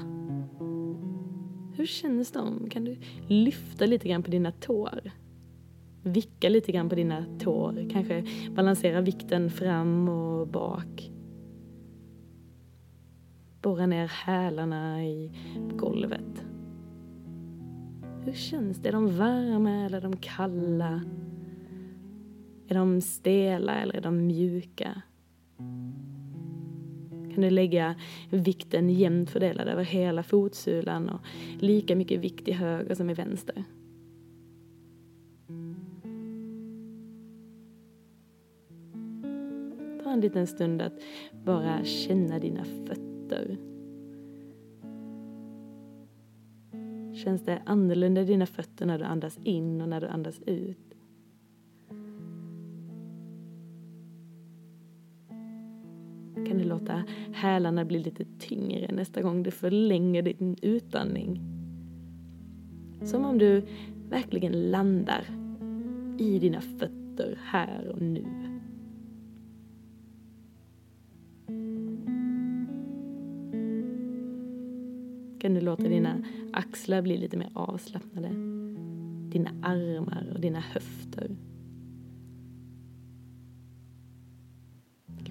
Hur 1.77 1.87
känns 1.87 2.33
de? 2.33 2.71
Kan 2.71 2.85
du 2.85 2.97
lyfta 3.27 3.87
lite 3.87 4.09
grann 4.09 4.23
på 4.23 4.31
dina 4.31 4.53
tår? 4.53 5.11
Vicka 6.03 6.49
lite 6.49 6.73
grann 6.73 6.89
på 6.89 6.95
dina 6.95 7.25
tår, 7.39 7.91
kanske 7.91 8.25
balansera 8.51 9.01
vikten 9.01 9.51
fram 9.51 10.09
och 10.09 10.49
bak. 10.49 11.13
Borra 13.63 13.87
ner 13.87 14.07
hälarna 14.07 15.05
i 15.05 15.33
golvet. 15.77 16.45
Hur 18.25 18.33
känns 18.33 18.79
det? 18.79 18.89
Är 18.89 18.93
de 18.93 19.17
varma 19.17 19.71
eller 19.71 19.99
är 19.99 20.03
de 20.03 20.17
kalla? 20.17 21.03
Är 22.69 22.75
de 22.75 23.01
stela 23.01 23.75
eller 23.75 23.97
är 23.97 24.01
de 24.01 24.27
mjuka? 24.27 25.03
Kunde 27.39 27.51
lägga 27.51 27.95
vikten 28.31 28.91
jämnt 28.91 29.31
fördelad 29.31 29.69
över 29.69 29.85
hela 29.85 30.23
fotsulan 30.23 31.09
och 31.09 31.21
lika 31.59 31.97
mycket 31.97 32.21
vikt 32.21 32.49
i 32.49 32.53
höger 32.53 32.95
som 32.95 33.11
i 33.11 33.15
vänster? 33.15 33.65
Ta 40.05 40.11
en 40.11 40.21
liten 40.21 40.47
stund 40.47 40.83
att 40.83 40.93
bara 41.45 41.85
känna 41.85 42.39
dina 42.39 42.65
fötter. 42.65 43.57
Känns 47.25 47.43
det 47.45 47.63
annorlunda 47.67 48.21
i 48.21 48.25
dina 48.25 48.47
fötter 48.47 48.87
när 48.87 48.99
du 48.99 49.05
andas 49.05 49.39
in 49.45 49.81
och 49.81 49.89
när 49.89 50.01
du 50.01 50.07
andas 50.07 50.41
ut? 50.47 50.88
Hälarna 57.39 57.85
blir 57.85 58.05
lite 58.05 58.25
tyngre 58.39 58.93
nästa 58.93 59.23
gång 59.23 59.43
du 59.43 59.51
förlänger 59.51 60.23
din 60.23 60.57
utandning? 60.63 61.41
Som 63.03 63.25
om 63.25 63.39
du 63.39 63.63
verkligen 64.09 64.71
landar 64.71 65.25
i 66.19 66.39
dina 66.39 66.61
fötter 66.61 67.39
här 67.45 67.89
och 67.89 68.03
nu. 68.03 68.25
kan 75.39 75.55
du 75.55 75.61
låta 75.61 75.83
dina 75.83 76.25
axlar 76.53 77.03
bli 77.03 77.17
lite 77.17 77.37
mer 77.37 77.51
avslappnade. 77.55 78.29
Dina 79.31 79.51
armar 79.63 80.31
och 80.35 80.41
dina 80.41 80.61
höfter. 80.61 81.37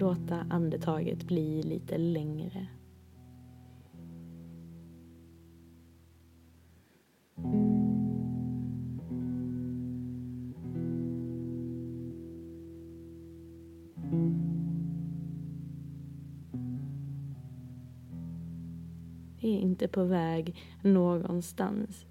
Låta 0.00 0.46
andetaget 0.50 1.24
bli 1.24 1.62
lite 1.62 1.98
längre. 1.98 2.66
Vi 19.40 19.56
är 19.56 19.60
inte 19.60 19.88
på 19.88 20.04
väg 20.04 20.56
någonstans, 20.82 22.06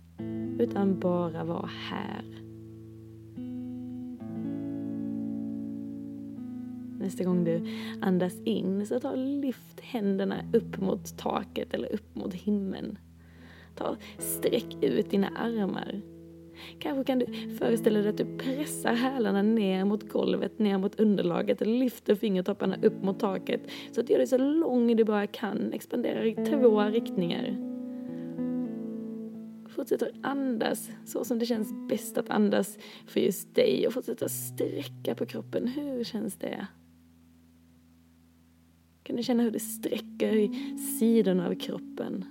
utan 0.59 0.99
bara 0.99 1.43
vara 1.43 1.69
här. 1.89 2.46
Nästa 7.07 7.23
gång 7.23 7.43
du 7.43 7.61
andas 8.01 8.41
in 8.45 8.85
så 8.85 8.99
ta 8.99 9.15
lyft 9.15 9.79
händerna 9.79 10.35
upp 10.53 10.81
mot 10.81 11.17
taket 11.17 11.73
eller 11.73 11.93
upp 11.93 12.15
mot 12.15 12.33
himlen. 12.33 12.97
Ta 13.75 13.95
sträck 14.17 14.83
ut 14.83 15.09
dina 15.09 15.27
armar 15.27 16.01
Kanske 16.79 17.03
kan 17.03 17.19
du 17.19 17.25
föreställa 17.59 17.99
dig 17.99 18.09
att 18.09 18.17
du 18.17 18.37
pressar 18.37 18.93
hälarna 18.93 19.41
ner 19.41 19.85
mot 19.85 20.09
golvet, 20.09 20.59
ner 20.59 20.77
mot 20.77 20.99
underlaget 20.99 21.61
och 21.61 21.67
lyfter 21.67 22.15
fingertopparna 22.15 22.77
upp 22.81 23.03
mot 23.03 23.19
taket 23.19 23.61
så 23.91 24.01
att 24.01 24.07
du 24.07 24.13
gör 24.13 24.19
dig 24.19 24.27
så 24.27 24.37
lång 24.37 24.95
du 24.95 25.03
bara 25.03 25.27
kan. 25.27 25.73
Expanderar 25.73 26.25
i 26.25 26.35
två 26.35 26.81
riktningar. 26.81 27.57
Fortsätter 29.69 30.11
andas 30.23 30.89
så 31.05 31.23
som 31.23 31.39
det 31.39 31.45
känns 31.45 31.73
bäst 31.89 32.17
att 32.17 32.29
andas 32.29 32.77
för 33.05 33.19
just 33.19 33.55
dig 33.55 33.87
och 33.87 33.97
att 33.97 34.31
sträcka 34.31 35.15
på 35.15 35.25
kroppen. 35.25 35.67
Hur 35.67 36.03
känns 36.03 36.35
det? 36.35 36.67
Kan 39.07 39.15
du 39.15 39.23
känna 39.23 39.43
hur 39.43 39.51
det 39.51 39.59
sträcker 39.59 40.35
i 40.35 40.77
sidorna 40.77 41.47
av 41.47 41.55
kroppen? 41.55 42.25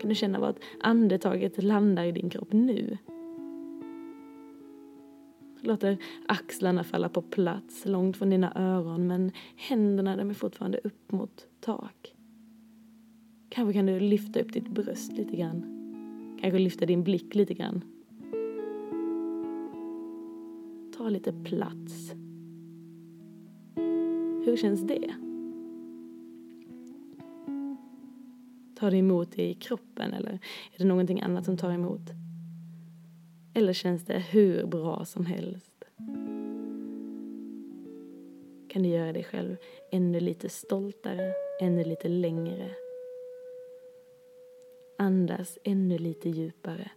Kan 0.00 0.08
du 0.08 0.14
känna 0.14 0.40
vart 0.40 0.56
andetaget 0.80 1.62
landar 1.62 2.04
i 2.04 2.12
din 2.12 2.30
kropp 2.30 2.52
nu? 2.52 2.98
låter 5.60 5.98
axlarna 6.26 6.84
falla 6.84 7.08
på 7.08 7.22
plats 7.22 7.86
långt 7.86 8.16
från 8.16 8.30
dina 8.30 8.52
öron 8.54 9.06
men 9.06 9.32
händerna 9.56 10.16
de 10.16 10.30
är 10.30 10.34
fortfarande 10.34 10.78
upp 10.84 11.12
mot 11.12 11.46
tak. 11.60 12.14
Kanske 13.48 13.72
kan 13.72 13.86
du 13.86 14.00
lyfta 14.00 14.40
upp 14.40 14.52
ditt 14.52 14.68
bröst 14.68 15.12
lite 15.12 15.36
grann. 15.36 15.62
Kanske 16.40 16.58
lyfta 16.58 16.86
din 16.86 17.02
blick 17.02 17.34
lite 17.34 17.54
grann. 17.54 17.84
Ta 20.96 21.08
lite 21.08 21.32
plats. 21.32 22.12
Hur 24.44 24.56
känns 24.56 24.80
det? 24.80 25.31
Tar 28.82 28.90
det 28.90 28.96
emot 28.96 29.38
i 29.38 29.54
kroppen 29.54 30.12
eller 30.12 30.32
är 30.72 30.78
det 30.78 30.84
någonting 30.84 31.20
annat 31.20 31.44
som 31.44 31.56
tar 31.56 31.70
emot? 31.70 32.10
Eller 33.54 33.72
känns 33.72 34.04
det 34.04 34.18
hur 34.18 34.66
bra 34.66 35.04
som 35.04 35.26
helst? 35.26 35.84
Kan 38.68 38.82
du 38.82 38.88
göra 38.88 39.12
dig 39.12 39.24
själv 39.24 39.56
ännu 39.90 40.20
lite 40.20 40.48
stoltare, 40.48 41.32
ännu 41.60 41.84
lite 41.84 42.08
längre? 42.08 42.70
Andas 44.98 45.58
ännu 45.64 45.98
lite 45.98 46.28
djupare. 46.28 46.90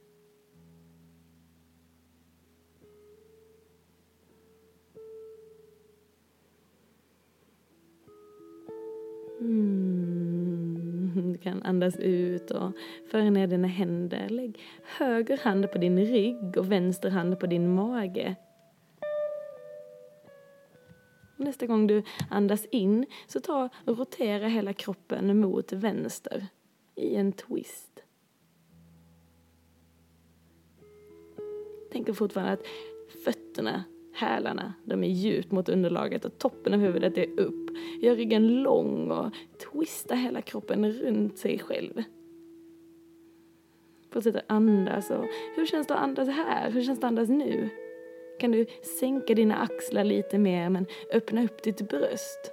Kan 11.45 11.63
andas 11.63 11.97
ut 11.97 12.51
och 12.51 12.71
föra 13.11 13.29
ner 13.29 13.47
dina 13.47 13.67
händer. 13.67 14.29
Lägg 14.29 14.59
höger 14.97 15.37
hand 15.37 15.71
på 15.71 15.77
din 15.77 15.99
rygg 15.99 16.57
och 16.57 16.71
vänster 16.71 17.09
hand 17.09 17.39
på 17.39 17.45
din 17.45 17.75
mage. 17.75 18.35
Nästa 21.37 21.65
gång 21.65 21.87
du 21.87 22.03
andas 22.29 22.65
in 22.65 23.05
så 23.27 23.39
ta 23.39 23.69
och 23.85 23.97
rotera 23.97 24.47
hela 24.47 24.73
kroppen 24.73 25.39
mot 25.39 25.73
vänster 25.73 26.47
i 26.95 27.15
en 27.15 27.31
twist. 27.31 28.03
Tänk 31.91 32.15
fortfarande 32.15 32.53
att 32.53 32.65
fötterna 33.25 33.83
Hälarna, 34.13 34.73
de 34.85 35.03
är 35.03 35.07
djupt 35.07 35.51
mot 35.51 35.69
underlaget 35.69 36.25
och 36.25 36.37
toppen 36.37 36.73
av 36.73 36.79
huvudet 36.79 37.17
är 37.17 37.39
upp 37.39 37.64
gör 38.01 38.15
ryggen 38.15 38.63
lång 38.63 39.11
och 39.11 39.33
twista 39.71 40.15
hela 40.15 40.41
kroppen 40.41 40.91
runt 40.91 41.37
sig 41.37 41.59
själv. 41.59 42.03
Fortsätter 44.11 44.41
andas 44.47 45.11
och 45.11 45.25
hur 45.55 45.65
känns 45.65 45.87
det 45.87 45.93
att 45.93 46.03
andas 46.03 46.29
här? 46.29 46.71
Hur 46.71 46.81
känns 46.81 46.99
det 46.99 47.05
att 47.05 47.11
andas 47.11 47.29
nu? 47.29 47.69
Kan 48.39 48.51
du 48.51 48.65
sänka 48.99 49.33
dina 49.33 49.55
axlar 49.55 50.03
lite 50.03 50.37
mer 50.37 50.69
men 50.69 50.85
öppna 51.13 51.43
upp 51.43 51.63
ditt 51.63 51.89
bröst? 51.89 52.51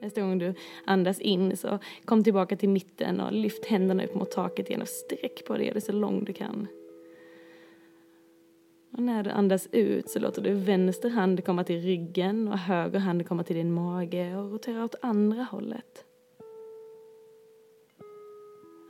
Nästa 0.00 0.20
gång 0.20 0.38
du 0.38 0.54
andas 0.84 1.20
in 1.20 1.56
så 1.56 1.78
kom 2.04 2.24
tillbaka 2.24 2.56
till 2.56 2.68
mitten 2.68 3.20
och 3.20 3.32
lyft 3.32 3.66
händerna 3.66 4.04
upp 4.04 4.14
mot 4.14 4.30
taket 4.30 4.68
igen 4.68 4.82
och 4.82 4.88
sträck 4.88 5.44
på 5.44 5.56
dig, 5.56 5.66
gör 5.66 5.74
det 5.74 5.80
så 5.80 5.92
lång 5.92 6.24
du 6.24 6.32
kan. 6.32 6.68
Och 8.96 9.02
när 9.02 9.22
du 9.22 9.30
andas 9.30 9.68
ut 9.72 10.10
så 10.10 10.18
låter 10.18 10.42
du 10.42 10.54
vänster 10.54 11.10
hand 11.10 11.44
komma 11.44 11.64
till 11.64 11.80
ryggen 11.80 12.48
och 12.48 12.58
höger 12.58 12.98
hand 12.98 13.26
komma 13.26 13.44
till 13.44 13.56
din 13.56 13.72
mage 13.72 14.36
och 14.36 14.52
rotera 14.52 14.84
åt 14.84 14.94
andra 15.02 15.42
hållet. 15.42 16.04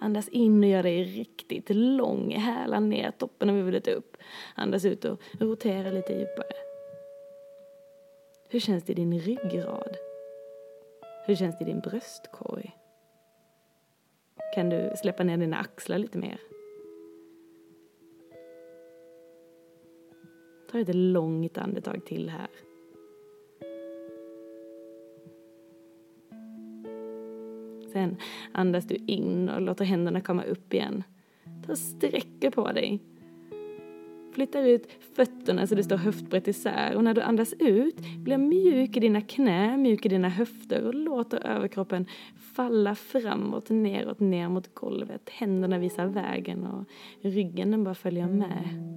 Andas 0.00 0.28
in 0.28 0.64
och 0.64 0.70
gör 0.70 0.82
dig 0.82 1.04
riktigt 1.04 1.70
lång, 1.70 2.30
häla 2.30 2.80
ner 2.80 3.10
toppen 3.10 3.50
av 3.50 3.56
huvudet 3.56 3.88
upp. 3.88 4.16
Andas 4.54 4.84
ut 4.84 5.04
och 5.04 5.20
rotera 5.40 5.90
lite 5.90 6.12
djupare. 6.12 6.56
Hur 8.48 8.60
känns 8.60 8.84
det 8.84 8.92
i 8.92 8.96
din 8.96 9.18
ryggrad? 9.18 9.96
Hur 11.26 11.34
känns 11.34 11.58
det 11.58 11.64
i 11.64 11.66
din 11.66 11.80
bröstkorg? 11.80 12.76
Kan 14.54 14.68
du 14.68 14.92
släppa 14.96 15.24
ner 15.24 15.36
dina 15.36 15.56
axlar 15.56 15.98
lite 15.98 16.18
mer? 16.18 16.40
Ta 20.70 20.78
ett 20.78 20.94
långt 20.94 21.58
andetag 21.58 22.04
till 22.04 22.30
här. 22.30 22.48
Sen 27.92 28.16
andas 28.52 28.84
du 28.84 28.94
in 28.94 29.48
och 29.48 29.60
låter 29.60 29.84
händerna 29.84 30.20
komma 30.20 30.42
upp 30.42 30.74
igen. 30.74 31.02
Ta 31.66 31.76
sträcker 31.76 32.50
på 32.50 32.72
dig. 32.72 33.00
Flyttar 34.32 34.62
ut 34.62 34.88
fötterna 35.14 35.66
så 35.66 35.74
du 35.74 35.82
står 35.82 35.96
höftbrett 35.96 36.48
isär 36.48 36.96
och 36.96 37.04
när 37.04 37.14
du 37.14 37.20
andas 37.20 37.54
ut 37.58 37.96
blir 38.18 38.38
mjuk 38.38 38.96
i 38.96 39.00
dina 39.00 39.20
knä, 39.20 39.76
mjuk 39.76 40.06
i 40.06 40.08
dina 40.08 40.28
höfter 40.28 40.82
och 40.82 40.94
låter 40.94 41.46
överkroppen 41.46 42.06
falla 42.54 42.94
framåt, 42.94 43.70
neråt, 43.70 44.20
ner 44.20 44.48
mot 44.48 44.74
golvet. 44.74 45.30
Händerna 45.30 45.78
visar 45.78 46.06
vägen 46.06 46.66
och 46.66 46.84
ryggen 47.20 47.70
den 47.70 47.84
bara 47.84 47.94
följer 47.94 48.26
med. 48.26 48.95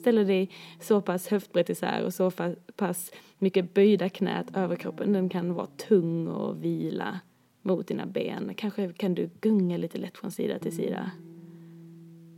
Ställer 0.00 0.24
dig 0.24 0.50
så 0.80 1.00
pass 1.00 1.28
höftbrett 1.28 1.70
isär 1.70 2.04
och 2.04 2.14
så 2.14 2.30
pass 2.76 3.12
mycket 3.38 3.74
böjda 3.74 4.08
knät 4.08 4.56
överkroppen 4.56 5.12
den 5.12 5.28
kan 5.28 5.54
vara 5.54 5.66
tung 5.66 6.28
och 6.28 6.64
vila 6.64 7.20
mot 7.62 7.88
dina 7.88 8.06
ben. 8.06 8.54
Kanske 8.56 8.92
kan 8.92 9.14
du 9.14 9.30
gunga 9.40 9.76
lite 9.76 9.98
lätt 9.98 10.18
från 10.18 10.30
sida 10.30 10.58
till 10.58 10.76
sida. 10.76 11.10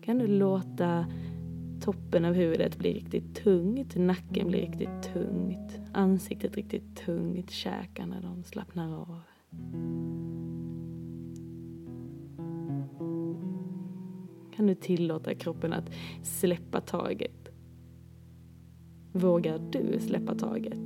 Kan 0.04 0.18
du 0.18 0.26
låta 0.26 1.06
toppen 1.80 2.24
av 2.24 2.34
huvudet 2.34 2.78
bli 2.78 2.92
riktigt 2.92 3.34
tungt, 3.34 3.96
nacken 3.96 4.48
blir 4.48 4.60
riktigt 4.60 5.12
tungt, 5.12 5.78
ansiktet 5.92 6.56
riktigt 6.56 6.96
tungt, 6.96 7.50
käkarna 7.50 8.20
de 8.20 8.44
slappnar 8.44 9.00
av. 9.00 9.20
Kan 14.56 14.66
du 14.66 14.74
tillåta 14.74 15.34
kroppen 15.34 15.72
att 15.72 15.90
släppa 16.22 16.80
taget? 16.80 17.41
Vågar 19.12 19.58
du 19.58 20.00
släppa 20.00 20.34
taget? 20.34 20.78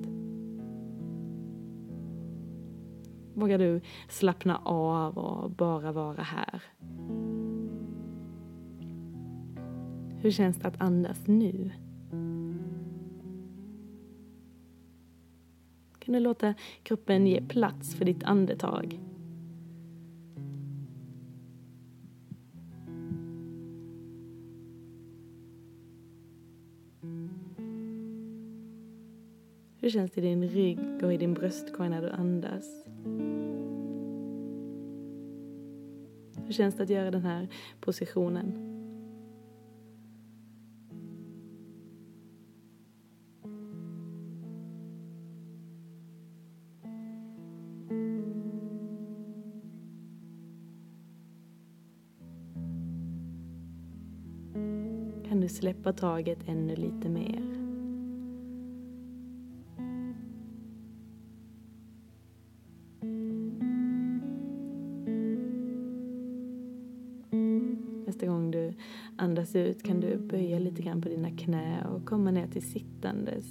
Vågar 3.35 3.59
du 3.59 3.80
slappna 4.09 4.56
av 4.64 5.19
och 5.19 5.50
bara 5.50 5.93
vara 5.93 6.23
här? 6.23 6.62
Hur 10.21 10.30
känns 10.30 10.56
det 10.56 10.69
att 10.69 10.80
andas 10.80 11.26
nu? 11.26 11.71
Kan 15.99 16.15
du 16.15 16.21
låta 16.21 16.54
kroppen 16.82 17.26
ge 17.26 17.43
plats 17.43 17.95
för 17.95 18.04
ditt 18.04 18.25
andetag? 18.25 19.05
Hur 29.87 29.91
känns 29.91 30.11
det 30.11 30.21
i 30.21 30.25
din 30.25 30.49
rygg 30.49 30.79
och 31.03 31.15
i 31.15 31.17
din 31.17 31.35
bröstkorg 31.35 31.89
när 31.89 32.03
du 32.03 32.11
andas? 32.11 32.65
Hur 36.47 36.53
känns 36.53 36.75
det 36.75 36.83
att 36.83 36.91
göra 36.91 37.11
den 37.11 37.23
här 37.23 37.49
positionen? 37.81 38.53
Kan 55.29 55.41
du 55.41 55.49
släppa 55.49 55.93
taget 55.93 56.39
ännu 56.49 56.77
lite 56.77 57.09
mer? 57.09 57.55
Andas 69.47 69.56
ut 69.56 69.82
kan 69.82 70.00
du 70.00 70.17
böja 70.17 70.59
lite 70.59 70.82
grann 70.82 71.02
på 71.02 71.09
dina 71.09 71.30
knä 71.30 71.87
och 71.87 72.06
komma 72.06 72.30
ner 72.30 72.47
till 72.47 72.71
sittandes. 72.71 73.45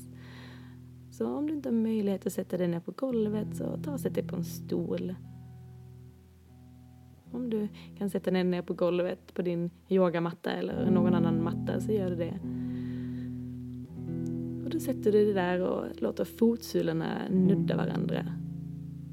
Så 1.12 1.28
om 1.28 1.48
du 1.48 1.54
inte 1.54 1.70
har 1.70 1.74
möjlighet 1.74 2.26
att 2.26 2.34
sätta 2.34 2.58
dig 2.58 2.68
ner 2.68 2.80
på 2.80 2.92
golvet 2.92 3.56
så 3.56 3.78
ta 3.84 3.92
och 3.94 4.00
sätt 4.00 4.16
dig 4.16 4.28
på 4.28 4.36
en 4.36 4.44
stol. 4.44 5.16
Om 7.32 7.50
du 7.50 7.68
kan 7.98 8.10
sätta 8.10 8.32
dig 8.32 8.44
ner 8.44 8.62
på 8.62 8.74
golvet 8.74 9.34
på 9.34 9.42
din 9.42 9.70
yogamatta 9.90 10.52
eller 10.52 10.92
någon 10.92 11.14
annan 11.14 11.44
matta 11.44 11.82
så 11.82 11.92
gör 11.92 12.10
du 12.10 12.16
det. 12.16 12.40
Och 14.66 14.70
då 14.70 14.80
sätter 14.80 15.12
du 15.12 15.26
dig 15.26 15.34
där 15.34 15.62
och 15.62 16.02
låter 16.02 16.26
fotsulorna 16.26 17.30
nudda 17.30 17.78
varandra. 17.78 18.26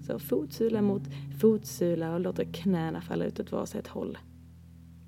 Så 0.06 0.18
fotsula 0.18 0.82
mot 0.82 1.02
fotsula 1.40 2.14
och 2.14 2.20
låter 2.20 2.44
knäna 2.44 3.00
falla 3.00 3.24
ut 3.24 3.40
åt 3.40 3.52
varsitt 3.52 3.88
håll 3.88 4.18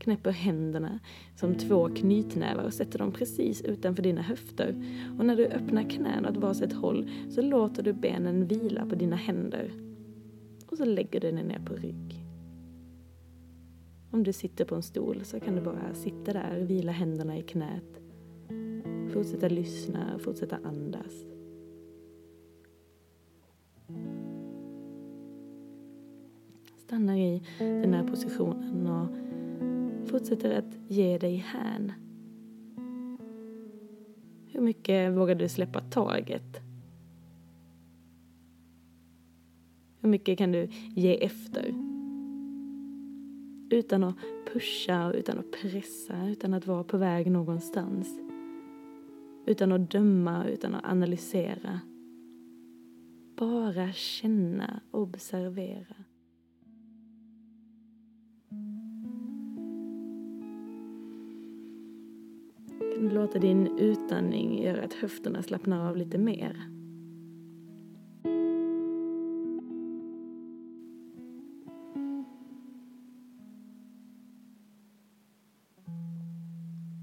knäpper 0.04 0.30
händerna 0.30 0.98
som 1.36 1.54
två 1.54 1.88
knytnävar 1.88 2.64
och 2.64 2.74
sätter 2.74 2.98
dem 2.98 3.12
precis 3.12 3.62
utanför 3.62 4.02
dina 4.02 4.22
höfter. 4.22 4.84
Och 5.18 5.26
när 5.26 5.36
du 5.36 5.46
öppnar 5.46 5.90
knäna 5.90 6.30
åt 6.30 6.36
varsitt 6.36 6.72
håll 6.72 7.10
så 7.30 7.42
låter 7.42 7.82
du 7.82 7.92
benen 7.92 8.46
vila 8.46 8.86
på 8.86 8.94
dina 8.94 9.16
händer. 9.16 9.72
Och 10.66 10.76
så 10.76 10.84
lägger 10.84 11.20
du 11.20 11.32
dig 11.32 11.44
ner 11.44 11.60
på 11.66 11.74
rygg. 11.74 12.24
Om 14.10 14.22
du 14.22 14.32
sitter 14.32 14.64
på 14.64 14.74
en 14.74 14.82
stol 14.82 15.24
så 15.24 15.40
kan 15.40 15.54
du 15.54 15.60
bara 15.60 15.94
sitta 15.94 16.32
där, 16.32 16.60
vila 16.60 16.92
händerna 16.92 17.38
i 17.38 17.42
knät. 17.42 18.00
Fortsätta 19.12 19.48
lyssna, 19.48 20.18
fortsätta 20.18 20.58
andas. 20.64 21.24
Stanna 26.76 27.18
i 27.18 27.42
den 27.58 27.94
här 27.94 28.04
positionen 28.04 28.86
och 28.86 29.23
fortsätter 30.04 30.58
att 30.58 30.78
ge 30.88 31.18
dig 31.18 31.36
hän. 31.36 31.92
Hur 34.46 34.60
mycket 34.60 35.12
vågar 35.12 35.34
du 35.34 35.48
släppa 35.48 35.80
taget? 35.80 36.60
Hur 40.00 40.08
mycket 40.08 40.38
kan 40.38 40.52
du 40.52 40.68
ge 40.94 41.24
efter? 41.24 41.74
Utan 43.70 44.04
att 44.04 44.16
pusha, 44.52 45.12
utan 45.12 45.38
att 45.38 45.50
pressa, 45.50 46.28
utan 46.28 46.54
att 46.54 46.66
vara 46.66 46.84
på 46.84 46.98
väg 46.98 47.30
någonstans. 47.30 48.20
Utan 49.46 49.72
att 49.72 49.90
döma, 49.90 50.46
utan 50.48 50.74
att 50.74 50.84
analysera. 50.84 51.80
Bara 53.36 53.92
känna, 53.92 54.80
observera. 54.90 55.94
Låta 63.08 63.38
din 63.38 63.78
utandning 63.78 64.62
göra 64.62 64.84
att 64.84 64.94
höfterna 64.94 65.42
slappnar 65.42 65.88
av 65.88 65.96
lite 65.96 66.18
mer. 66.18 66.70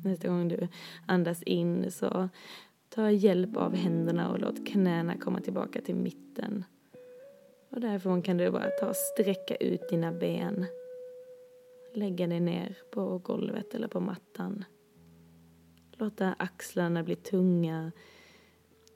Nästa 0.03 0.27
gång 0.27 0.47
du 0.47 0.67
andas 1.05 1.43
in 1.43 1.91
så 1.91 2.29
ta 2.89 3.11
hjälp 3.11 3.57
av 3.57 3.75
händerna 3.75 4.31
och 4.31 4.39
låt 4.39 4.67
knäna 4.67 5.17
komma 5.17 5.39
tillbaka 5.41 5.81
till 5.81 5.95
mitten. 5.95 6.63
Och 7.69 7.81
därifrån 7.81 8.21
kan 8.21 8.37
du 8.37 8.51
bara 8.51 8.69
ta 8.69 8.89
och 8.89 8.95
sträcka 8.95 9.55
ut 9.55 9.89
dina 9.89 10.11
ben. 10.11 10.65
Lägga 11.93 12.27
dig 12.27 12.39
ner 12.39 12.77
på 12.91 13.17
golvet 13.17 13.75
eller 13.75 13.87
på 13.87 13.99
mattan. 13.99 14.65
Låta 16.01 16.35
axlarna 16.39 17.03
bli 17.03 17.15
tunga. 17.15 17.91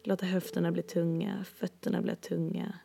Låta 0.04 0.26
höfterna 0.26 0.72
bli 0.72 0.84
tunga, 0.84 1.44
fötterna 1.44 2.02
bli 2.02 2.16
tunga. 2.16 2.80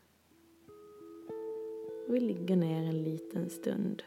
Och 2.09 2.15
vi 2.15 2.21
ligger 2.21 2.57
ner 2.57 2.89
en 2.89 3.03
liten 3.03 3.51
stund. 3.51 4.03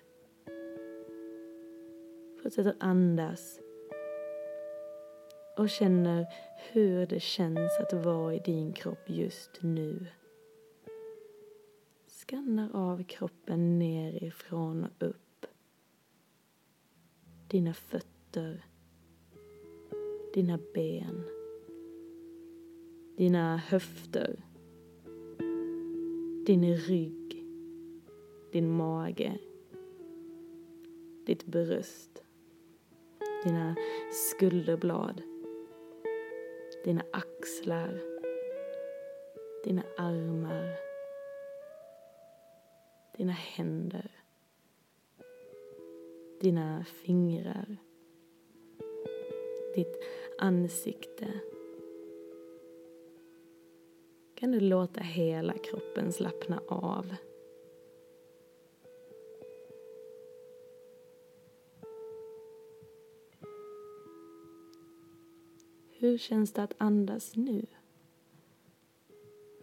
Fortsätter 2.43 2.75
andas. 2.79 3.59
Och 5.57 5.69
känner 5.69 6.27
hur 6.71 7.05
det 7.05 7.19
känns 7.19 7.79
att 7.79 7.93
vara 7.93 8.33
i 8.33 8.39
din 8.39 8.73
kropp 8.73 9.09
just 9.09 9.61
nu. 9.61 10.05
Skannar 12.07 12.69
av 12.73 13.03
kroppen 13.03 13.79
nerifrån 13.79 14.83
och 14.83 15.07
upp. 15.07 15.45
Dina 17.47 17.73
fötter. 17.73 18.72
Dina 20.33 20.59
ben. 20.73 21.23
Dina 23.17 23.57
höfter. 23.57 24.43
Din 26.45 26.75
rygg. 26.75 27.45
Din 28.51 28.69
mage. 28.69 29.39
Ditt 31.25 31.45
bröst. 31.45 32.23
Dina 33.43 33.75
skulderblad. 34.11 35.21
Dina 36.83 37.03
axlar. 37.11 38.01
Dina 39.63 39.83
armar. 39.97 40.79
Dina 43.17 43.31
händer. 43.31 44.11
Dina 46.39 46.83
fingrar. 46.83 47.82
Ditt 49.75 50.03
ansikte 50.37 51.27
kan 54.35 54.51
du 54.51 54.59
låta 54.59 55.01
hela 55.01 55.53
kroppen 55.53 56.11
slappna 56.13 56.61
av. 56.67 57.15
Hur 65.91 66.17
känns 66.17 66.53
det 66.53 66.63
att 66.63 66.73
andas 66.77 67.35
nu? 67.35 67.65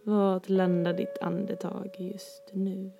Vart 0.03 0.49
landar 0.49 0.93
ditt 0.93 1.17
andetag 1.21 1.95
just 1.99 2.49
nu? 2.53 2.91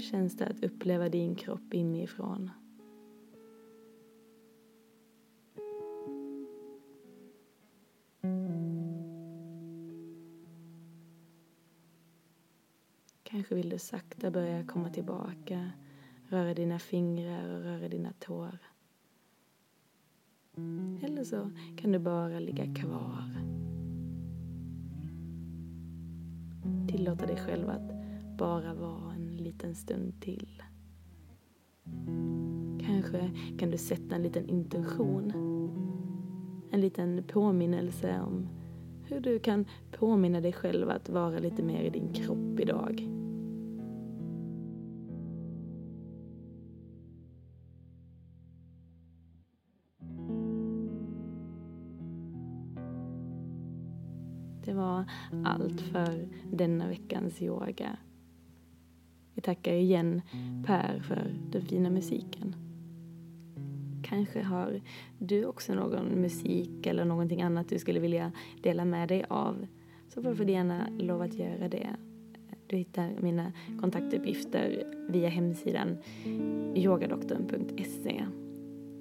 Hur 0.00 0.04
känns 0.04 0.36
det 0.36 0.46
att 0.46 0.64
uppleva 0.64 1.08
din 1.08 1.34
kropp 1.34 1.74
inifrån? 1.74 2.50
Kanske 13.22 13.54
vill 13.54 13.70
du 13.70 13.78
sakta 13.78 14.30
börja 14.30 14.66
komma 14.66 14.90
tillbaka, 14.90 15.70
röra 16.28 16.54
dina 16.54 16.78
fingrar 16.78 17.54
och 17.54 17.62
röra 17.62 17.88
dina 17.88 18.12
tår. 18.12 18.58
Eller 21.02 21.24
så 21.24 21.50
kan 21.76 21.92
du 21.92 21.98
bara 21.98 22.40
ligga 22.40 22.74
kvar. 22.74 23.30
Tillåta 26.88 27.26
dig 27.26 27.36
själv 27.36 27.70
att 27.70 27.90
bara 28.38 28.74
vara 28.74 29.09
liten 29.42 29.74
stund 29.74 30.20
till. 30.20 30.62
Kanske 32.86 33.30
kan 33.58 33.70
du 33.70 33.78
sätta 33.78 34.14
en 34.14 34.22
liten 34.22 34.48
intention. 34.48 35.32
En 36.70 36.80
liten 36.80 37.24
påminnelse 37.28 38.20
om 38.20 38.48
hur 39.04 39.20
du 39.20 39.38
kan 39.38 39.64
påminna 39.92 40.40
dig 40.40 40.52
själv 40.52 40.90
att 40.90 41.08
vara 41.08 41.38
lite 41.38 41.62
mer 41.62 41.82
i 41.82 41.90
din 41.90 42.12
kropp 42.12 42.60
idag. 42.60 43.08
Det 54.64 54.72
var 54.72 55.04
allt 55.44 55.80
för 55.80 56.28
denna 56.52 56.88
veckans 56.88 57.42
yoga. 57.42 57.96
Vi 59.40 59.44
tackar 59.44 59.72
igen 59.72 60.22
Per 60.66 61.00
för 61.00 61.34
den 61.50 61.62
fina 61.62 61.90
musiken. 61.90 62.54
Kanske 64.02 64.42
har 64.42 64.80
du 65.18 65.44
också 65.44 65.74
någon 65.74 66.06
musik 66.06 66.86
eller 66.86 67.04
någonting 67.04 67.42
annat 67.42 67.68
du 67.68 67.78
skulle 67.78 68.00
vilja 68.00 68.32
dela 68.62 68.84
med 68.84 69.08
dig 69.08 69.24
av. 69.28 69.66
Så 70.08 70.22
får 70.22 70.44
du 70.44 70.52
gärna 70.52 70.88
lov 70.98 71.22
att 71.22 71.34
göra 71.34 71.68
det. 71.68 71.88
Du 72.66 72.76
hittar 72.76 73.10
mina 73.20 73.52
kontaktuppgifter 73.80 74.84
via 75.08 75.28
hemsidan 75.28 75.96
yogadoktorn.se. 76.74 78.24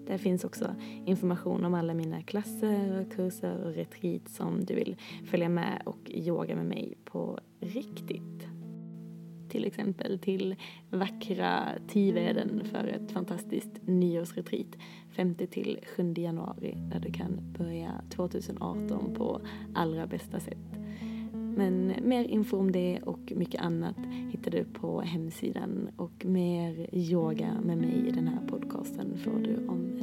Där 0.07 0.17
finns 0.17 0.43
också 0.43 0.75
information 1.05 1.65
om 1.65 1.73
alla 1.73 1.93
mina 1.93 2.21
klasser, 2.21 3.05
kurser 3.15 3.65
och 3.65 3.73
retreat 3.73 4.29
som 4.29 4.65
du 4.65 4.75
vill 4.75 4.97
följa 5.25 5.49
med 5.49 5.81
och 5.85 6.11
yoga 6.11 6.55
med 6.55 6.65
mig 6.65 6.97
på 7.05 7.39
riktigt 7.59 8.48
till 9.49 9.65
exempel 9.65 10.19
till 10.19 10.55
vackra 10.89 11.69
Tiveden 11.87 12.61
för 12.65 12.87
ett 12.87 13.11
fantastiskt 13.11 13.87
nyårsretreat 13.87 14.77
5 15.11 15.35
till 15.35 15.79
7 15.95 16.13
januari 16.17 16.77
där 16.91 16.99
du 16.99 17.11
kan 17.11 17.53
börja 17.57 18.01
2018 18.09 19.13
på 19.15 19.41
allra 19.73 20.07
bästa 20.07 20.39
sätt. 20.39 20.79
Men 21.31 21.93
mer 22.03 22.23
info 22.23 22.57
om 22.57 22.71
det 22.71 22.99
och 23.03 23.33
mycket 23.35 23.61
annat 23.61 23.97
hittar 24.31 24.51
du 24.51 24.63
på 24.63 25.01
hemsidan 25.01 25.89
och 25.97 26.25
mer 26.25 26.89
yoga 26.95 27.61
med 27.63 27.77
mig 27.77 28.07
i 28.07 28.11
den 28.11 28.27
här 28.27 28.47
podcasten 28.47 29.17
får 29.17 29.39
du 29.39 29.67
om 29.67 29.98